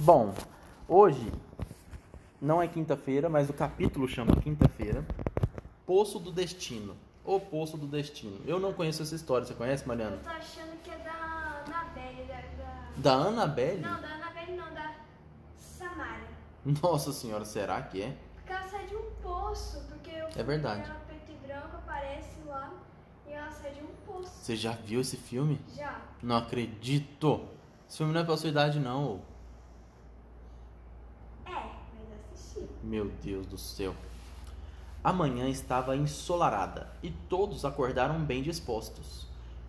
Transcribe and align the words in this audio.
Bom, 0.00 0.34
hoje 0.88 1.30
não 2.40 2.62
é 2.62 2.66
quinta-feira, 2.66 3.28
mas 3.28 3.50
o 3.50 3.52
capítulo 3.52 4.08
chama 4.08 4.34
Quinta-feira. 4.36 5.04
Poço 5.86 6.18
do 6.18 6.32
Destino. 6.32 6.96
O 7.24 7.38
Poço 7.38 7.76
do 7.76 7.86
Destino. 7.86 8.40
Eu 8.46 8.58
não 8.58 8.72
conheço 8.72 9.02
essa 9.02 9.14
história. 9.14 9.46
Você 9.46 9.54
conhece, 9.54 9.86
Mariana? 9.86 10.16
Eu 10.16 10.22
tô 10.22 10.30
achando 10.30 10.76
que 10.82 10.90
é 10.90 10.96
da 10.98 11.62
Anabelle, 11.66 12.24
da, 12.24 12.34
da... 12.34 12.90
Da 12.96 13.12
Annabelle? 13.28 13.80
Não, 13.82 14.00
da 14.00 14.08
Anabelle 14.08 14.56
não, 14.56 14.72
da 14.72 14.94
Samara. 15.58 16.28
Nossa 16.82 17.12
senhora, 17.12 17.44
será 17.44 17.82
que 17.82 18.02
é? 18.02 18.16
Porque 18.36 18.52
ela 18.52 18.68
sai 18.68 18.86
de 18.86 18.96
um 18.96 19.10
poço, 19.22 19.82
porque 19.88 20.10
o 20.10 20.40
É 20.40 20.42
verdade. 20.42 20.88
ela 20.88 21.00
preto 21.06 21.30
e 21.30 21.46
branco 21.46 21.76
aparece 21.76 22.38
lá 22.46 22.72
e 23.26 23.32
ela 23.32 23.50
sai 23.50 23.72
de 23.72 23.80
um 23.82 23.88
poço. 24.06 24.30
Você 24.40 24.56
já 24.56 24.72
viu 24.72 25.02
esse 25.02 25.18
filme? 25.18 25.60
Já. 25.76 26.00
Não 26.22 26.36
acredito. 26.38 27.46
Esse 27.86 27.98
filme 27.98 28.14
não 28.14 28.22
é 28.22 28.24
pra 28.24 28.36
sua 28.38 28.48
idade, 28.48 28.80
não. 28.80 29.04
ô. 29.04 29.20
É, 31.46 31.50
mas 31.52 32.32
assisti. 32.34 32.66
Meu 32.82 33.10
Deus 33.22 33.46
do 33.46 33.58
céu. 33.58 33.94
A 35.04 35.12
manhã 35.12 35.48
estava 35.48 35.96
ensolarada 35.96 36.90
e 37.02 37.10
todos 37.10 37.64
acordaram 37.64 38.24
bem 38.24 38.42
dispostos. 38.42 39.26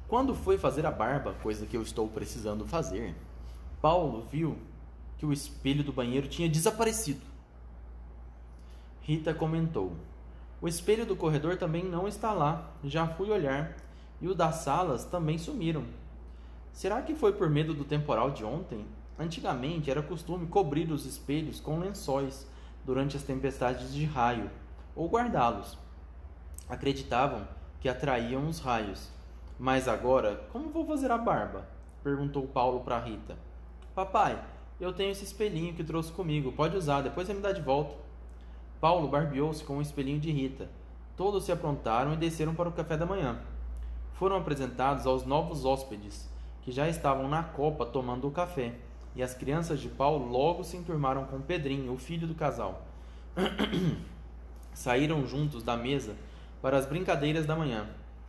Quando 0.08 0.34
foi 0.34 0.58
fazer 0.58 0.86
a 0.86 0.92
barba, 0.92 1.34
coisa 1.42 1.66
que 1.66 1.76
eu 1.76 1.82
estou 1.82 2.08
precisando 2.08 2.66
fazer, 2.66 3.16
Paulo 3.82 4.26
viu 4.32 4.58
que 5.18 5.26
o 5.26 5.34
espelho 5.34 5.84
do 5.84 5.94
banheiro 5.94 6.28
tinha 6.28 6.50
desaparecido. 6.50 7.22
Rita 9.02 9.34
comentou: 9.34 9.94
O 10.62 10.68
espelho 10.68 11.06
do 11.06 11.16
corredor 11.16 11.58
também 11.58 11.84
não 11.84 12.08
está 12.08 12.32
lá. 12.32 12.72
Já 12.84 13.08
fui 13.08 13.30
olhar. 13.30 13.76
E 14.22 14.28
o 14.28 14.36
das 14.36 14.56
salas 14.56 15.04
também 15.04 15.38
sumiram. 15.38 15.84
Será 16.72 17.02
que 17.02 17.16
foi 17.16 17.34
por 17.34 17.50
medo 17.50 17.74
do 17.74 17.84
temporal 17.84 18.32
de 18.32 18.46
ontem? 18.46 18.86
Antigamente 19.20 19.90
era 19.90 20.02
costume 20.02 20.48
cobrir 20.48 20.92
os 20.92 21.06
espelhos 21.06 21.60
com 21.60 21.80
lençóis 21.80 22.48
durante 22.86 23.18
as 23.18 23.24
tempestades 23.24 23.94
de 23.94 24.06
raio 24.06 24.50
ou 24.96 25.10
guardá-los. 25.10 25.78
Acreditavam 26.70 27.48
que 27.80 27.90
atraíam 27.90 28.48
os 28.48 28.60
raios. 28.60 29.10
Mas 29.60 29.88
agora, 29.88 30.48
como 30.52 30.70
vou 30.70 30.86
fazer 30.86 31.12
a 31.12 31.18
barba? 31.18 31.68
perguntou 32.04 32.48
Paulo 32.48 32.82
para 32.82 33.00
Rita. 33.00 33.38
Papai, 33.94 34.42
eu 34.80 34.92
tenho 34.92 35.12
esse 35.12 35.24
espelhinho 35.24 35.74
que 35.74 35.84
trouxe 35.84 36.12
comigo. 36.12 36.52
Pode 36.52 36.76
usar, 36.76 37.02
depois 37.02 37.28
você 37.28 37.34
me 37.34 37.42
dá 37.42 37.52
de 37.52 37.62
volta. 37.62 37.96
Paulo 38.80 39.08
barbeou-se 39.08 39.64
com 39.64 39.78
o 39.78 39.82
espelhinho 39.82 40.20
de 40.20 40.32
Rita. 40.32 40.68
Todos 41.16 41.44
se 41.44 41.52
aprontaram 41.52 42.14
e 42.14 42.18
desceram 42.18 42.56
para 42.56 42.70
o 42.70 42.72
café 42.72 42.98
da 42.98 43.06
manhã. 43.06 43.40
Foram 44.14 44.38
apresentados 44.38 45.06
aos 45.06 45.26
novos 45.26 45.66
hóspedes, 45.66 46.28
que 46.64 46.72
já 46.72 46.88
estavam 46.88 47.28
na 47.28 47.44
copa 47.44 47.86
tomando 47.86 48.28
o 48.28 48.32
café, 48.32 48.76
e 49.16 49.22
as 49.22 49.34
crianças 49.34 49.80
de 49.80 49.90
Paulo 49.90 50.30
logo 50.30 50.64
se 50.64 50.78
enturmaram 50.78 51.26
com 51.26 51.42
Pedrinho, 51.42 51.94
o 51.94 51.98
filho 51.98 52.28
do 52.28 52.36
casal. 52.36 52.86
Saíram 54.74 55.26
juntos 55.26 55.64
da 55.64 55.76
mesa 55.76 56.16
para 56.62 56.78
as 56.78 56.86
brincadeiras 56.86 57.46
da 57.46 57.56
manhã. 57.56 57.88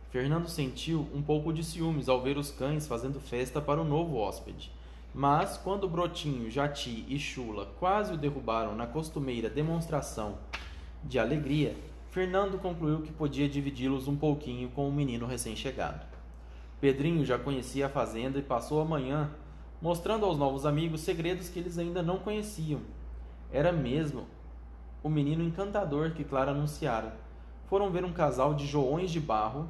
Fernando 0.09 0.47
sentiu 0.47 1.07
um 1.13 1.21
pouco 1.21 1.51
de 1.51 1.63
ciúmes 1.63 2.07
ao 2.07 2.21
ver 2.21 2.37
os 2.37 2.51
cães 2.51 2.85
fazendo 2.85 3.19
festa 3.19 3.61
para 3.61 3.81
o 3.81 3.85
novo 3.85 4.17
hóspede. 4.17 4.71
Mas, 5.13 5.57
quando 5.57 5.87
Brotinho, 5.87 6.49
Jati 6.49 7.05
e 7.07 7.19
Chula 7.19 7.67
quase 7.79 8.13
o 8.13 8.17
derrubaram 8.17 8.75
na 8.75 8.87
costumeira 8.87 9.49
demonstração 9.49 10.37
de 11.03 11.19
alegria, 11.19 11.75
Fernando 12.09 12.59
concluiu 12.59 13.01
que 13.01 13.11
podia 13.11 13.47
dividi-los 13.47 14.07
um 14.07 14.15
pouquinho 14.15 14.69
com 14.69 14.87
o 14.87 14.91
menino 14.91 15.25
recém-chegado. 15.25 16.05
Pedrinho 16.79 17.25
já 17.25 17.39
conhecia 17.39 17.85
a 17.85 17.89
fazenda 17.89 18.37
e 18.37 18.43
passou 18.43 18.81
a 18.81 18.85
manhã 18.85 19.31
mostrando 19.83 20.25
aos 20.25 20.37
novos 20.37 20.65
amigos 20.65 21.01
segredos 21.01 21.49
que 21.49 21.59
eles 21.59 21.77
ainda 21.77 22.01
não 22.01 22.17
conheciam. 22.17 22.79
Era 23.51 23.69
mesmo 23.69 24.25
o 25.03 25.09
menino 25.09 25.43
encantador 25.43 26.11
que 26.11 26.23
Clara 26.23 26.51
anunciara. 26.51 27.13
Foram 27.67 27.91
ver 27.91 28.05
um 28.05 28.13
casal 28.13 28.53
de 28.53 28.65
joões 28.65 29.11
de 29.11 29.19
barro 29.19 29.67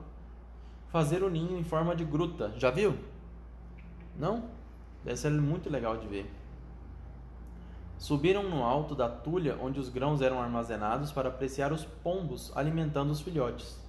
fazer 0.89 1.23
o 1.23 1.31
ninho 1.31 1.57
em 1.57 1.63
forma 1.63 1.95
de 1.95 2.05
gruta. 2.05 2.53
Já 2.59 2.69
viu? 2.69 2.95
Não? 4.15 4.43
Deve 5.03 5.17
ser 5.17 5.31
muito 5.31 5.67
legal 5.67 5.97
de 5.97 6.05
ver. 6.05 6.31
Subiram 7.97 8.43
no 8.43 8.63
alto 8.63 8.93
da 8.93 9.09
tulha 9.09 9.57
onde 9.59 9.79
os 9.79 9.89
grãos 9.89 10.21
eram 10.21 10.39
armazenados 10.39 11.11
para 11.11 11.29
apreciar 11.29 11.73
os 11.73 11.85
pombos 11.85 12.55
alimentando 12.55 13.09
os 13.09 13.19
filhotes. 13.19 13.79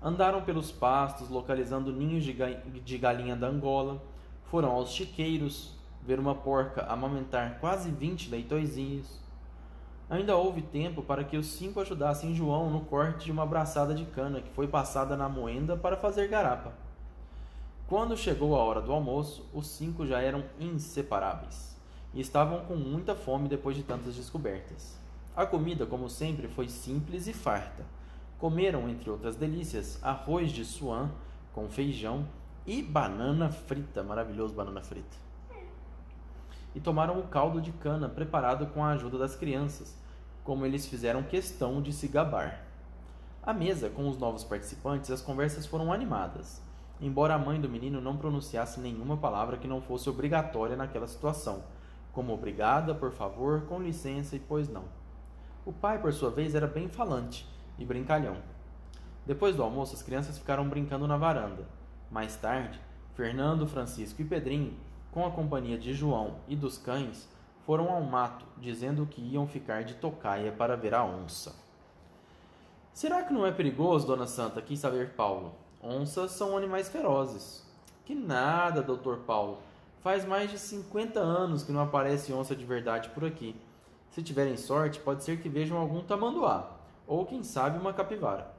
Andaram 0.00 0.42
pelos 0.42 0.70
pastos, 0.70 1.28
localizando 1.28 1.90
ninhos 1.90 2.22
de 2.22 2.98
galinha 2.98 3.34
da 3.34 3.48
Angola. 3.48 4.00
Foram 4.50 4.70
aos 4.70 4.90
chiqueiros 4.92 5.74
ver 6.02 6.20
uma 6.20 6.34
porca 6.34 6.82
amamentar 6.82 7.58
quase 7.58 7.90
vinte 7.90 8.30
leitõezinhos. 8.30 9.20
Ainda 10.08 10.36
houve 10.36 10.62
tempo 10.62 11.02
para 11.02 11.24
que 11.24 11.36
os 11.36 11.46
cinco 11.46 11.80
ajudassem 11.80 12.34
João 12.34 12.70
no 12.70 12.82
corte 12.82 13.24
de 13.24 13.32
uma 13.32 13.44
braçada 13.44 13.92
de 13.92 14.04
cana 14.04 14.40
que 14.40 14.50
foi 14.50 14.68
passada 14.68 15.16
na 15.16 15.28
moenda 15.28 15.76
para 15.76 15.96
fazer 15.96 16.28
garapa. 16.28 16.72
Quando 17.88 18.16
chegou 18.16 18.54
a 18.56 18.62
hora 18.62 18.80
do 18.80 18.92
almoço, 18.92 19.44
os 19.52 19.66
cinco 19.66 20.06
já 20.06 20.20
eram 20.20 20.44
inseparáveis 20.60 21.76
e 22.14 22.20
estavam 22.20 22.64
com 22.66 22.76
muita 22.76 23.16
fome 23.16 23.48
depois 23.48 23.76
de 23.76 23.82
tantas 23.82 24.14
descobertas. 24.14 24.96
A 25.36 25.44
comida, 25.44 25.84
como 25.84 26.08
sempre, 26.08 26.46
foi 26.46 26.68
simples 26.68 27.26
e 27.26 27.32
farta. 27.32 27.84
Comeram, 28.38 28.88
entre 28.88 29.10
outras 29.10 29.34
delícias, 29.34 29.98
arroz 30.02 30.52
de 30.52 30.64
suã 30.64 31.10
com 31.52 31.68
feijão 31.68 32.26
e 32.66 32.82
banana 32.82 33.48
frita, 33.48 34.02
maravilhoso 34.02 34.54
banana 34.54 34.82
frita. 34.82 35.16
E 36.74 36.80
tomaram 36.80 37.18
o 37.18 37.28
caldo 37.28 37.60
de 37.60 37.72
cana 37.72 38.08
preparado 38.08 38.66
com 38.66 38.84
a 38.84 38.90
ajuda 38.90 39.16
das 39.16 39.36
crianças, 39.36 39.96
como 40.42 40.66
eles 40.66 40.86
fizeram 40.86 41.22
questão 41.22 41.80
de 41.80 41.92
se 41.92 42.08
gabar. 42.08 42.64
À 43.42 43.52
mesa, 43.52 43.88
com 43.88 44.08
os 44.08 44.18
novos 44.18 44.42
participantes, 44.42 45.10
as 45.10 45.22
conversas 45.22 45.64
foram 45.64 45.92
animadas, 45.92 46.60
embora 47.00 47.34
a 47.34 47.38
mãe 47.38 47.60
do 47.60 47.68
menino 47.68 48.00
não 48.00 48.16
pronunciasse 48.16 48.80
nenhuma 48.80 49.16
palavra 49.16 49.56
que 49.56 49.68
não 49.68 49.80
fosse 49.80 50.10
obrigatória 50.10 50.76
naquela 50.76 51.06
situação, 51.06 51.62
como 52.12 52.32
obrigada, 52.32 52.94
por 52.94 53.12
favor, 53.12 53.62
com 53.66 53.80
licença 53.80 54.34
e 54.34 54.40
pois 54.40 54.68
não. 54.68 54.84
O 55.64 55.72
pai, 55.72 56.00
por 56.00 56.12
sua 56.12 56.30
vez, 56.30 56.54
era 56.54 56.66
bem 56.66 56.88
falante 56.88 57.46
e 57.78 57.84
brincalhão. 57.84 58.36
Depois 59.24 59.54
do 59.54 59.62
almoço, 59.62 59.94
as 59.94 60.02
crianças 60.02 60.38
ficaram 60.38 60.68
brincando 60.68 61.06
na 61.06 61.16
varanda. 61.16 61.66
Mais 62.10 62.36
tarde, 62.36 62.80
Fernando, 63.14 63.66
Francisco 63.66 64.20
e 64.22 64.24
Pedrinho, 64.24 64.74
com 65.10 65.26
a 65.26 65.30
companhia 65.30 65.78
de 65.78 65.92
João 65.94 66.36
e 66.46 66.54
dos 66.54 66.78
cães, 66.78 67.28
foram 67.64 67.90
ao 67.90 68.02
mato, 68.02 68.44
dizendo 68.58 69.06
que 69.06 69.20
iam 69.20 69.46
ficar 69.46 69.82
de 69.82 69.94
tocaia 69.94 70.52
para 70.52 70.76
ver 70.76 70.94
a 70.94 71.04
onça. 71.04 71.54
Será 72.92 73.22
que 73.22 73.32
não 73.32 73.44
é 73.44 73.50
perigoso, 73.50 74.06
Dona 74.06 74.26
Santa? 74.26 74.62
quis 74.62 74.78
saber 74.78 75.10
Paulo. 75.10 75.52
Onças 75.82 76.30
são 76.30 76.56
animais 76.56 76.88
ferozes. 76.88 77.66
Que 78.04 78.14
nada, 78.14 78.82
doutor 78.82 79.18
Paulo. 79.18 79.58
Faz 80.00 80.24
mais 80.24 80.50
de 80.50 80.58
50 80.58 81.18
anos 81.18 81.62
que 81.62 81.72
não 81.72 81.80
aparece 81.80 82.32
onça 82.32 82.54
de 82.54 82.64
verdade 82.64 83.08
por 83.10 83.24
aqui. 83.24 83.56
Se 84.10 84.22
tiverem 84.22 84.56
sorte, 84.56 85.00
pode 85.00 85.24
ser 85.24 85.40
que 85.40 85.48
vejam 85.48 85.76
algum 85.76 86.00
tamanduá, 86.00 86.70
ou 87.06 87.26
quem 87.26 87.42
sabe 87.42 87.78
uma 87.78 87.92
capivara. 87.92 88.50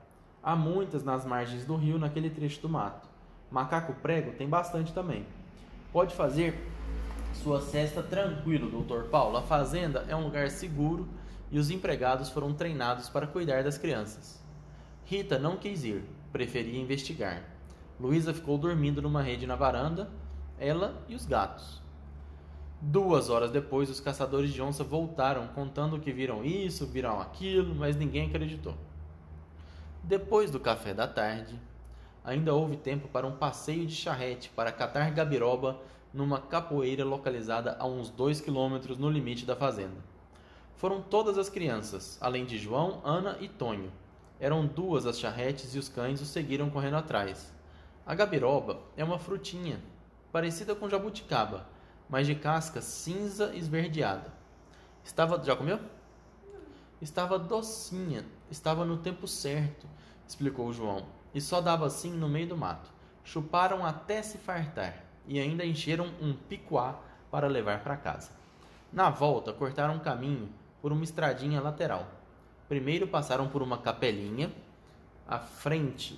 Há 0.44 0.56
muitas 0.56 1.04
nas 1.04 1.26
margens 1.26 1.66
do 1.66 1.76
rio 1.76 1.98
naquele 1.98 2.30
trecho 2.30 2.62
do 2.62 2.70
mato. 2.70 3.08
Macaco 3.50 3.94
prego 3.94 4.32
tem 4.32 4.48
bastante 4.48 4.94
também. 4.94 5.26
Pode 5.92 6.16
fazer 6.16 6.68
sua 7.34 7.62
cesta 7.62 8.04
tranquilo, 8.04 8.70
doutor 8.70 9.06
Paulo. 9.06 9.38
A 9.38 9.42
fazenda 9.42 10.06
é 10.08 10.16
um 10.16 10.24
lugar 10.24 10.50
seguro 10.50 11.08
e 11.52 11.58
os 11.58 11.70
empregados 11.70 12.30
foram 12.30 12.54
treinados 12.54 13.10
para 13.10 13.28
cuidar 13.28 13.64
das 13.64 13.78
crianças. 13.78 14.44
Rita 15.06 15.40
não 15.40 15.56
quis 15.56 15.84
ir, 15.84 16.04
preferia 16.32 16.80
investigar. 16.80 17.44
Luísa 18.00 18.34
ficou 18.34 18.58
dormindo 18.58 19.02
numa 19.02 19.22
rede 19.22 19.48
na 19.48 19.56
varanda, 19.56 20.10
ela 20.60 21.02
e 21.08 21.16
os 21.16 21.26
gatos. 21.26 21.82
Duas 22.80 23.30
horas 23.30 23.50
depois, 23.50 23.90
os 23.90 24.00
caçadores 24.00 24.52
de 24.52 24.62
onça 24.62 24.84
voltaram 24.84 25.48
contando 25.48 26.00
que 26.00 26.12
viram 26.12 26.46
isso, 26.46 26.86
viram 26.86 27.20
aquilo, 27.20 27.74
mas 27.74 27.96
ninguém 27.96 28.28
acreditou. 28.28 28.76
Depois 30.04 30.52
do 30.52 30.60
café 30.60 30.94
da 30.94 31.08
tarde, 31.08 31.60
ainda 32.28 32.54
houve 32.54 32.76
tempo 32.76 33.08
para 33.08 33.26
um 33.26 33.32
passeio 33.32 33.86
de 33.86 33.96
charrete 33.96 34.52
para 34.54 34.70
catar 34.70 35.10
gabiroba 35.12 35.80
numa 36.14 36.42
capoeira 36.42 37.06
localizada 37.06 37.78
a 37.80 37.88
uns 37.88 38.10
dois 38.10 38.42
quilômetros 38.42 38.98
no 38.98 39.10
limite 39.10 39.46
da 39.46 39.56
fazenda. 39.56 39.96
Foram 40.76 41.02
todas 41.02 41.38
as 41.38 41.48
crianças, 41.48 42.18
além 42.20 42.46
de 42.46 42.58
João, 42.58 43.02
Ana 43.06 43.38
e 43.40 43.48
Tonho. 43.48 43.94
Eram 44.42 44.68
duas 44.68 45.06
as 45.06 45.18
charretes 45.18 45.74
e 45.74 45.80
os 45.80 45.88
cães 45.88 46.20
os 46.20 46.28
seguiram 46.28 46.70
correndo 46.70 46.98
atrás. 46.98 47.54
A 48.06 48.14
gabiroba 48.14 48.82
é 48.98 49.06
uma 49.06 49.18
frutinha, 49.18 49.80
parecida 50.30 50.76
com 50.76 50.90
jabuticaba, 50.90 51.66
mas 52.10 52.28
de 52.28 52.36
casca 52.36 52.82
cinza 52.82 53.56
esverdeada. 53.56 54.34
Estava. 55.02 55.42
Já 55.42 55.56
comeu? 55.56 55.80
Estava 57.02 57.40
docinha, 57.40 58.26
estava 58.52 58.84
no 58.84 58.98
tempo 58.98 59.28
certo, 59.28 59.88
explicou 60.28 60.74
João, 60.74 61.06
e 61.34 61.42
só 61.42 61.62
dava 61.62 61.86
assim 61.86 62.12
no 62.12 62.30
meio 62.30 62.48
do 62.48 62.58
mato. 62.58 62.90
Chuparam 63.24 63.86
até 63.86 64.22
se 64.22 64.38
fartar 64.38 65.04
e 65.28 65.40
ainda 65.40 65.66
encheram 65.66 66.08
um 66.22 66.34
picuá 66.34 66.96
para 67.30 67.48
levar 67.48 67.84
para 67.84 67.98
casa. 67.98 68.32
Na 68.92 69.10
volta, 69.10 69.52
cortaram 69.52 69.96
um 69.96 70.00
caminho 70.00 70.50
por 70.82 70.92
uma 70.92 71.04
estradinha 71.04 71.62
lateral. 71.62 72.08
Primeiro 72.70 73.08
passaram 73.08 73.48
por 73.48 73.62
uma 73.62 73.78
capelinha, 73.78 74.52
à 75.28 75.40
frente 75.40 76.18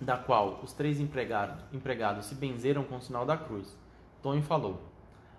da 0.00 0.16
qual 0.16 0.60
os 0.62 0.72
três 0.72 1.00
empregado, 1.00 1.62
empregados 1.72 2.26
se 2.26 2.34
benzeram 2.34 2.84
com 2.84 2.96
o 2.96 3.02
sinal 3.02 3.26
da 3.26 3.36
cruz. 3.36 3.76
Tonho 4.22 4.42
falou: 4.42 4.80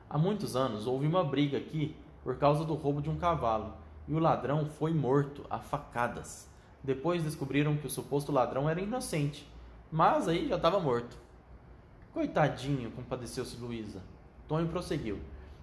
Há 0.09 0.17
muitos 0.17 0.55
anos 0.55 0.87
houve 0.87 1.07
uma 1.07 1.23
briga 1.23 1.57
aqui 1.57 1.95
por 2.23 2.37
causa 2.37 2.65
do 2.65 2.73
roubo 2.73 3.01
de 3.01 3.09
um 3.09 3.17
cavalo 3.17 3.73
e 4.07 4.13
o 4.13 4.19
ladrão 4.19 4.65
foi 4.65 4.93
morto 4.93 5.45
a 5.49 5.59
facadas. 5.59 6.50
Depois 6.83 7.23
descobriram 7.23 7.77
que 7.77 7.87
o 7.87 7.89
suposto 7.89 8.31
ladrão 8.31 8.69
era 8.69 8.81
inocente, 8.81 9.47
mas 9.91 10.27
aí 10.27 10.47
já 10.47 10.55
estava 10.55 10.79
morto. 10.79 11.15
Coitadinho, 12.13 12.91
compadeceu-se 12.91 13.55
Luísa. 13.57 14.01
Tonho 14.47 14.67
prosseguiu. 14.67 15.19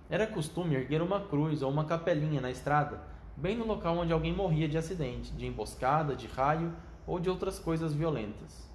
Era 0.09 0.27
costume 0.27 0.77
erguer 0.77 1.03
uma 1.03 1.21
cruz 1.21 1.61
ou 1.61 1.71
uma 1.71 1.85
capelinha 1.85 2.41
na 2.41 2.51
estrada, 2.51 3.03
bem 3.37 3.57
no 3.57 3.67
local 3.67 3.99
onde 3.99 4.13
alguém 4.13 4.33
morria 4.33 4.69
de 4.69 4.79
acidente, 4.79 5.33
de 5.33 5.47
emboscada, 5.47 6.17
de 6.17 6.27
raio 6.27 6.73
ou 7.07 7.19
de 7.19 7.29
outras 7.29 7.59
coisas 7.59 7.93
violentas. 7.93 8.69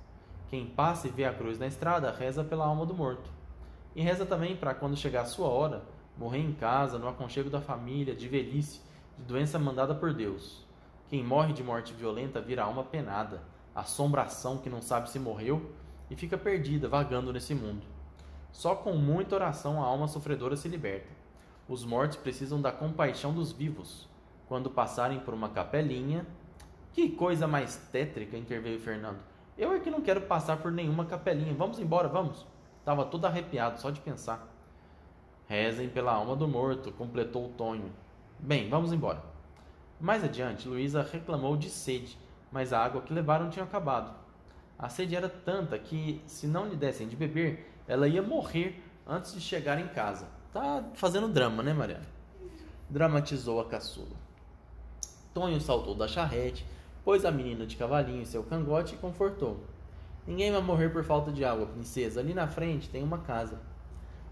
Quem 0.49 0.67
passa 0.67 1.07
e 1.07 1.11
vê 1.11 1.25
a 1.25 1.33
cruz 1.33 1.57
na 1.57 1.65
estrada 1.65 2.11
reza 2.11 2.43
pela 2.43 2.65
alma 2.65 2.85
do 2.85 2.93
morto. 2.93 3.31
E 3.95 4.01
reza 4.03 4.25
também 4.25 4.55
para 4.55 4.75
quando 4.75 4.95
chegar 4.95 5.21
a 5.21 5.25
sua 5.25 5.47
hora, 5.47 5.83
morrer 6.17 6.39
em 6.39 6.53
casa, 6.53 6.99
no 6.99 7.07
aconchego 7.07 7.49
da 7.49 7.61
família, 7.61 8.15
de 8.15 8.27
velhice, 8.27 8.81
de 9.17 9.23
doença 9.23 9.57
mandada 9.57 9.95
por 9.95 10.13
Deus. 10.13 10.63
Quem 11.13 11.23
morre 11.23 11.53
de 11.53 11.63
morte 11.63 11.93
violenta 11.93 12.41
vira 12.41 12.63
alma 12.63 12.83
penada, 12.83 13.43
assombração 13.75 14.57
que 14.57 14.67
não 14.67 14.81
sabe 14.81 15.11
se 15.11 15.19
morreu 15.19 15.71
e 16.09 16.15
fica 16.15 16.39
perdida, 16.39 16.89
vagando 16.89 17.31
nesse 17.31 17.53
mundo. 17.53 17.85
Só 18.51 18.73
com 18.73 18.93
muita 18.93 19.35
oração 19.35 19.79
a 19.79 19.85
alma 19.85 20.07
sofredora 20.07 20.57
se 20.57 20.67
liberta. 20.67 21.09
Os 21.69 21.85
mortos 21.85 22.17
precisam 22.17 22.59
da 22.59 22.71
compaixão 22.71 23.31
dos 23.31 23.51
vivos. 23.51 24.09
Quando 24.47 24.71
passarem 24.71 25.19
por 25.19 25.35
uma 25.35 25.49
capelinha. 25.49 26.25
Que 26.93 27.11
coisa 27.11 27.47
mais 27.47 27.75
tétrica, 27.91 28.35
interveio 28.35 28.79
Fernando. 28.79 29.19
Eu 29.55 29.71
é 29.71 29.79
que 29.79 29.91
não 29.91 30.01
quero 30.01 30.21
passar 30.21 30.63
por 30.63 30.71
nenhuma 30.71 31.05
capelinha. 31.05 31.53
Vamos 31.53 31.77
embora, 31.77 32.07
vamos. 32.07 32.43
Estava 32.79 33.05
todo 33.05 33.25
arrepiado 33.25 33.79
só 33.79 33.91
de 33.91 34.01
pensar. 34.01 34.51
Rezem 35.45 35.89
pela 35.89 36.11
alma 36.11 36.35
do 36.35 36.47
morto, 36.47 36.91
completou 36.91 37.49
Tonho. 37.49 37.91
Bem, 38.39 38.67
vamos 38.67 38.91
embora. 38.91 39.32
Mais 40.03 40.21
adiante, 40.21 40.67
Luísa 40.67 41.01
reclamou 41.01 41.55
de 41.55 41.69
sede, 41.69 42.17
mas 42.51 42.73
a 42.73 42.83
água 42.83 43.01
que 43.01 43.13
levaram 43.13 43.49
tinha 43.49 43.63
acabado. 43.63 44.13
A 44.77 44.89
sede 44.89 45.15
era 45.15 45.29
tanta 45.29 45.79
que, 45.79 46.21
se 46.27 46.45
não 46.45 46.67
lhe 46.67 46.75
dessem 46.75 47.07
de 47.07 47.15
beber, 47.15 47.71
ela 47.87 48.05
ia 48.05 48.21
morrer 48.21 48.83
antes 49.07 49.33
de 49.33 49.39
chegar 49.39 49.79
em 49.79 49.87
casa. 49.87 50.27
Tá 50.51 50.83
fazendo 50.95 51.29
drama, 51.29 51.63
né, 51.63 51.71
Mariana? 51.71 52.05
Dramatizou 52.89 53.61
a 53.61 53.65
caçula. 53.69 54.17
Tonho 55.33 55.61
saltou 55.61 55.95
da 55.95 56.05
charrete, 56.05 56.67
pôs 57.05 57.23
a 57.23 57.31
menina 57.31 57.65
de 57.65 57.77
cavalinho 57.77 58.23
em 58.23 58.25
seu 58.25 58.43
cangote 58.43 58.95
e 58.95 58.97
confortou. 58.97 59.63
Ninguém 60.27 60.51
vai 60.51 60.61
morrer 60.61 60.89
por 60.89 61.05
falta 61.05 61.31
de 61.31 61.45
água, 61.45 61.65
princesa. 61.65 62.19
Ali 62.19 62.33
na 62.33 62.45
frente 62.45 62.89
tem 62.89 63.01
uma 63.01 63.19
casa. 63.19 63.57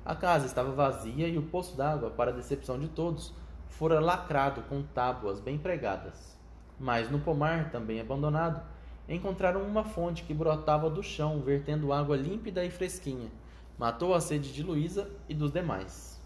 A 0.03 0.15
casa 0.15 0.47
estava 0.47 0.73
vazia 0.73 1.29
e 1.29 1.37
o 1.37 1.43
poço 1.43 1.77
d'água, 1.77 2.09
para 2.09 2.33
decepção 2.33 2.77
de 2.77 2.89
todos, 2.89 3.33
fora 3.71 3.99
lacrado 3.99 4.61
com 4.63 4.83
tábuas 4.83 5.39
bem 5.39 5.57
pregadas. 5.57 6.37
Mas 6.79 7.09
no 7.09 7.19
pomar, 7.19 7.71
também 7.71 7.99
abandonado, 7.99 8.61
encontraram 9.07 9.63
uma 9.63 9.83
fonte 9.83 10.23
que 10.23 10.33
brotava 10.33 10.89
do 10.89 11.01
chão, 11.01 11.41
vertendo 11.41 11.91
água 11.91 12.15
límpida 12.15 12.63
e 12.63 12.69
fresquinha. 12.69 13.31
Matou 13.77 14.13
a 14.13 14.21
sede 14.21 14.53
de 14.53 14.61
Luísa 14.61 15.09
e 15.27 15.33
dos 15.33 15.51
demais. 15.51 16.21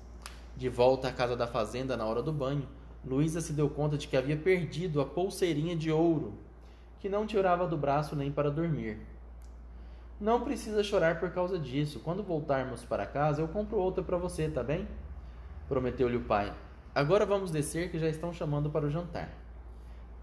De 0.58 0.68
volta 0.68 1.08
à 1.08 1.12
casa 1.12 1.36
da 1.36 1.48
fazenda 1.48 1.96
na 1.96 2.06
hora 2.06 2.22
do 2.22 2.34
banho, 2.34 2.68
Luísa 3.06 3.40
se 3.40 3.54
deu 3.54 3.70
conta 3.70 3.98
de 3.98 4.08
que 4.08 4.18
havia 4.18 4.36
perdido 4.36 5.00
a 5.00 5.06
pulseirinha 5.06 5.76
de 5.76 5.92
ouro, 5.92 6.34
que 7.00 7.08
não 7.08 7.28
tirava 7.28 7.68
do 7.68 7.78
braço 7.78 8.16
nem 8.16 8.32
para 8.32 8.50
dormir. 8.50 9.00
Não 10.20 10.42
precisa 10.42 10.84
chorar 10.84 11.20
por 11.20 11.32
causa 11.32 11.60
disso. 11.60 12.00
Quando 12.00 12.24
voltarmos 12.24 12.84
para 12.84 13.06
casa, 13.06 13.42
eu 13.42 13.48
compro 13.48 13.78
outra 13.78 14.04
para 14.04 14.18
você, 14.18 14.50
tá 14.50 14.64
bem? 14.64 14.88
Prometeu-lhe 15.68 16.18
o 16.18 16.24
pai. 16.24 16.54
Agora 16.96 17.26
vamos 17.26 17.52
descer 17.52 17.92
que 17.92 18.00
já 18.00 18.08
estão 18.08 18.32
chamando 18.32 18.70
para 18.70 18.86
o 18.86 18.90
jantar. 18.90 19.30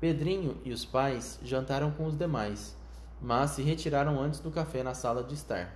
Pedrinho 0.00 0.56
e 0.64 0.72
os 0.72 0.86
pais 0.86 1.38
jantaram 1.44 1.90
com 1.90 2.06
os 2.06 2.16
demais, 2.16 2.74
mas 3.20 3.50
se 3.50 3.62
retiraram 3.62 4.18
antes 4.18 4.40
do 4.40 4.50
café 4.50 4.82
na 4.82 4.94
sala 4.94 5.22
de 5.22 5.34
estar. 5.34 5.70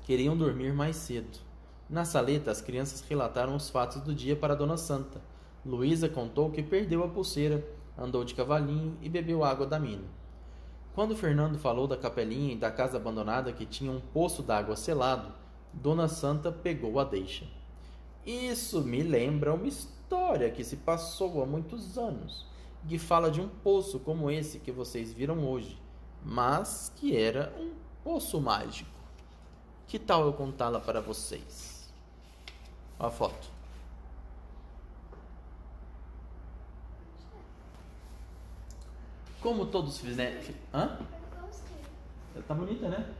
Queriam 0.00 0.34
dormir 0.34 0.72
mais 0.72 0.96
cedo. 0.96 1.38
Na 1.90 2.06
saleta, 2.06 2.50
as 2.50 2.62
crianças 2.62 3.02
relataram 3.02 3.54
os 3.54 3.68
fatos 3.68 4.00
do 4.00 4.14
dia 4.14 4.34
para 4.34 4.56
Dona 4.56 4.78
Santa. 4.78 5.20
Luísa 5.62 6.08
contou 6.08 6.50
que 6.50 6.62
perdeu 6.62 7.04
a 7.04 7.08
pulseira, 7.08 7.62
andou 7.98 8.24
de 8.24 8.34
cavalinho 8.34 8.96
e 9.02 9.10
bebeu 9.10 9.44
água 9.44 9.66
da 9.66 9.78
mina. 9.78 10.08
Quando 10.94 11.14
Fernando 11.14 11.58
falou 11.58 11.86
da 11.86 11.98
capelinha 11.98 12.54
e 12.54 12.58
da 12.58 12.70
casa 12.70 12.96
abandonada 12.96 13.52
que 13.52 13.66
tinha 13.66 13.92
um 13.92 14.00
poço 14.00 14.42
d'água 14.42 14.74
selado, 14.74 15.34
Dona 15.70 16.08
Santa 16.08 16.50
pegou 16.50 16.98
a 16.98 17.04
deixa. 17.04 17.59
Isso 18.24 18.82
me 18.82 19.02
lembra 19.02 19.54
uma 19.54 19.66
história 19.66 20.50
que 20.50 20.62
se 20.62 20.76
passou 20.76 21.42
há 21.42 21.46
muitos 21.46 21.96
anos 21.96 22.50
que 22.88 22.98
fala 22.98 23.30
de 23.30 23.40
um 23.40 23.48
poço 23.48 23.98
como 24.00 24.30
esse 24.30 24.58
que 24.58 24.72
vocês 24.72 25.12
viram 25.12 25.46
hoje, 25.46 25.78
mas 26.24 26.92
que 26.96 27.16
era 27.16 27.54
um 27.58 27.72
poço 28.02 28.40
mágico. 28.40 28.90
Que 29.86 29.98
tal 29.98 30.24
eu 30.24 30.32
contá-la 30.32 30.80
para 30.80 31.00
vocês? 31.00 31.92
Olha 32.98 33.08
a 33.08 33.10
foto. 33.10 33.48
Como 39.40 39.66
todos 39.66 39.98
fizeram. 39.98 40.40
Hã? 40.72 40.98
Tá 42.46 42.54
bonita, 42.54 42.88
né? 42.88 43.14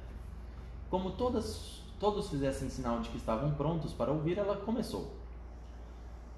Como 0.90 1.12
todas, 1.12 1.79
todos 2.00 2.30
fizessem 2.30 2.70
sinal 2.70 3.00
de 3.00 3.10
que 3.10 3.18
estavam 3.18 3.52
prontos 3.52 3.92
para 3.92 4.10
ouvir, 4.10 4.38
ela 4.38 4.56
começou. 4.56 5.14